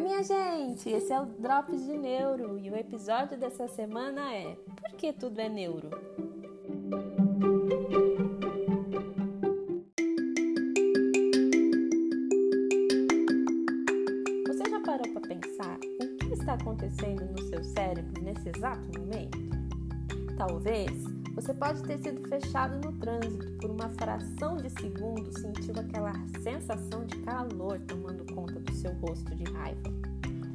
[0.00, 0.88] Oi, minha gente!
[0.88, 5.38] Esse é o Drops de Neuro e o episódio dessa semana é Por que tudo
[5.38, 5.90] é neuro?
[14.46, 19.38] Você já parou para pensar o que está acontecendo no seu cérebro nesse exato momento?
[20.38, 26.12] Talvez você pode ter sido fechado no trânsito por uma fração de segundo, sentiu aquela
[26.42, 29.90] sensação de calor tomando conta do seu rosto de raiva.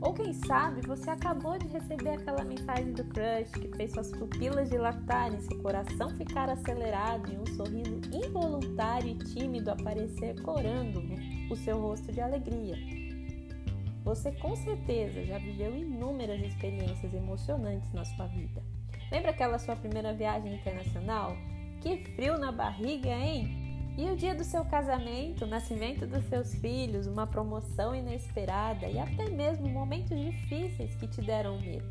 [0.00, 4.68] Ou quem sabe você acabou de receber aquela mensagem do crush que fez suas pupilas
[4.68, 11.00] dilatarem, seu coração ficar acelerado e um sorriso involuntário e tímido aparecer corando
[11.48, 12.76] o seu rosto de alegria.
[14.02, 18.60] Você com certeza já viveu inúmeras experiências emocionantes na sua vida.
[19.12, 21.36] Lembra aquela sua primeira viagem internacional?
[21.82, 23.94] Que frio na barriga, hein?
[23.98, 28.98] E o dia do seu casamento, o nascimento dos seus filhos, uma promoção inesperada e
[28.98, 31.86] até mesmo momentos difíceis que te deram medo.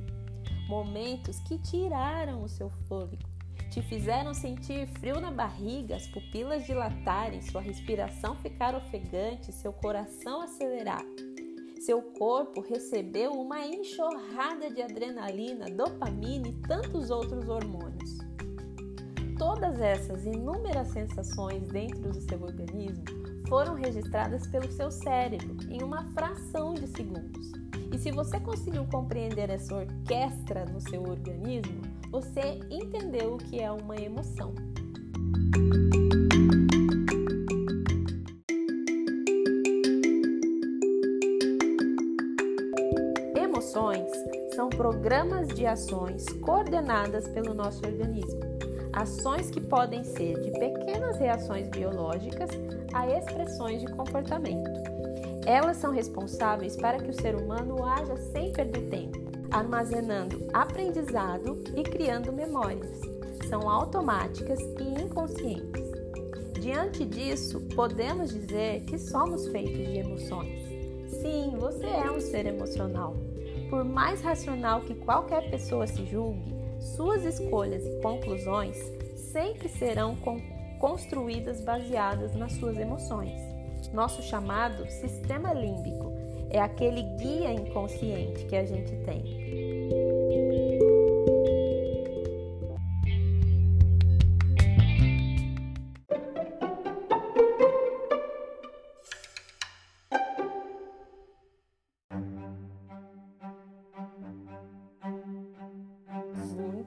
[0.67, 3.29] Momentos que tiraram o seu fôlego,
[3.69, 10.41] te fizeram sentir frio na barriga, as pupilas dilatarem, sua respiração ficar ofegante, seu coração
[10.41, 11.05] acelerar.
[11.85, 18.19] Seu corpo recebeu uma enxurrada de adrenalina, dopamina e tantos outros hormônios.
[19.35, 23.03] Todas essas inúmeras sensações dentro do seu organismo
[23.49, 27.51] foram registradas pelo seu cérebro em uma fração de segundos.
[27.91, 33.71] E se você conseguiu compreender essa orquestra no seu organismo, você entendeu o que é
[33.71, 34.53] uma emoção.
[43.71, 44.11] Emoções
[44.53, 48.41] são programas de ações coordenadas pelo nosso organismo.
[48.91, 52.49] Ações que podem ser de pequenas reações biológicas
[52.93, 54.69] a expressões de comportamento.
[55.45, 59.17] Elas são responsáveis para que o ser humano haja sem perder tempo,
[59.49, 62.99] armazenando aprendizado e criando memórias.
[63.47, 65.91] São automáticas e inconscientes.
[66.59, 70.61] Diante disso, podemos dizer que somos feitos de emoções.
[71.21, 73.15] Sim, você é um ser emocional.
[73.71, 78.75] Por mais racional que qualquer pessoa se julgue, suas escolhas e conclusões
[79.31, 80.17] sempre serão
[80.77, 83.39] construídas baseadas nas suas emoções.
[83.93, 86.11] Nosso chamado sistema límbico
[86.49, 89.40] é aquele guia inconsciente que a gente tem.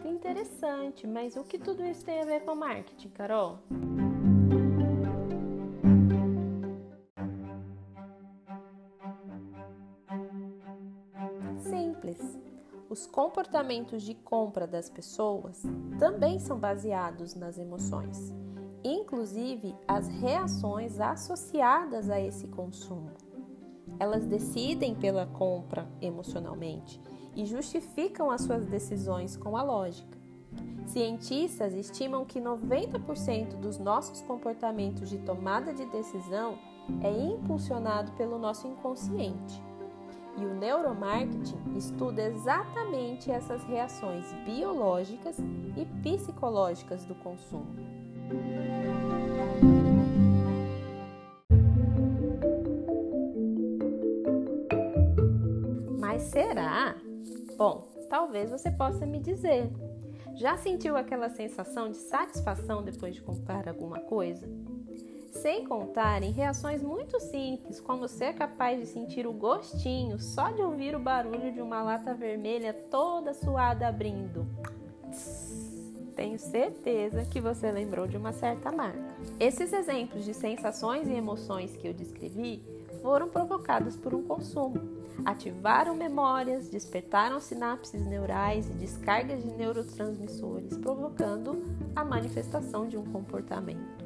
[0.08, 3.58] Interessante, mas o que tudo isso tem a ver com marketing, Carol?
[11.58, 12.38] Simples.
[12.88, 15.62] Os comportamentos de compra das pessoas
[15.98, 18.32] também são baseados nas emoções,
[18.84, 23.10] inclusive as reações associadas a esse consumo.
[23.98, 27.00] Elas decidem pela compra emocionalmente
[27.36, 30.18] e justificam as suas decisões com a lógica.
[30.86, 36.58] Cientistas estimam que 90% dos nossos comportamentos de tomada de decisão
[37.02, 39.62] é impulsionado pelo nosso inconsciente.
[40.36, 45.38] E o neuromarketing estuda exatamente essas reações biológicas
[45.76, 47.66] e psicológicas do consumo.
[55.98, 56.96] Mas será?
[57.56, 59.70] Bom, talvez você possa me dizer.
[60.34, 64.48] Já sentiu aquela sensação de satisfação depois de comprar alguma coisa?
[65.30, 70.62] Sem contar em reações muito simples, como ser capaz de sentir o gostinho só de
[70.62, 74.46] ouvir o barulho de uma lata vermelha toda suada abrindo.
[76.16, 79.14] Tenho certeza que você lembrou de uma certa marca.
[79.38, 82.62] Esses exemplos de sensações e emoções que eu descrevi
[83.04, 84.80] foram provocados por um consumo.
[85.26, 91.62] Ativaram memórias, despertaram sinapses neurais e descargas de neurotransmissores, provocando
[91.94, 94.02] a manifestação de um comportamento.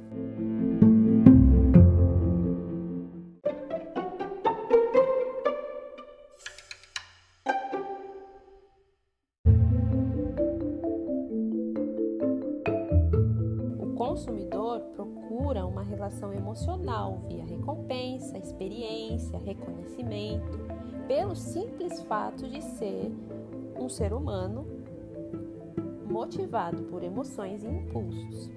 [13.96, 15.17] consumidor procura
[15.66, 20.58] uma relação emocional via recompensa, experiência, reconhecimento,
[21.06, 23.12] pelo simples fato de ser
[23.78, 24.66] um ser humano
[26.10, 28.50] motivado por emoções e impulsos.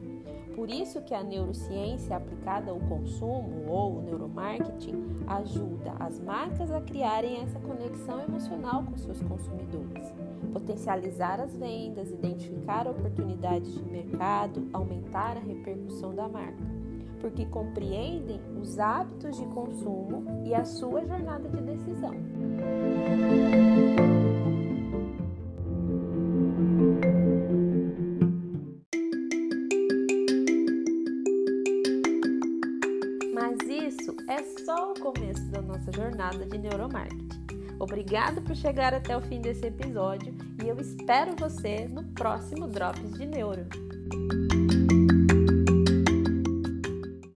[0.56, 6.81] Por isso que a neurociência aplicada ao consumo ou o neuromarketing ajuda as marcas a
[6.81, 10.13] criarem essa conexão emocional com seus consumidores,
[10.51, 16.63] potencializar as vendas, identificar oportunidades de mercado, aumentar a repercussão da marca,
[17.21, 22.13] porque compreendem os hábitos de consumo e a sua jornada de decisão.
[36.31, 37.30] Jornada de neuromarketing.
[37.80, 40.33] Obrigado por chegar até o fim desse episódio
[40.63, 43.66] e eu espero você no próximo Drops de Neuro.